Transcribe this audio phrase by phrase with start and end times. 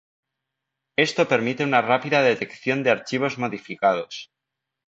[0.97, 4.31] Esto permite una rápida detección de archivos modificados.